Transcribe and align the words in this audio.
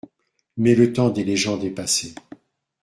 Mais 0.57 0.73
le 0.73 0.93
temps 0.93 1.11
des 1.11 1.23
légendes 1.23 1.63
est 1.63 1.69
passé. 1.69 2.15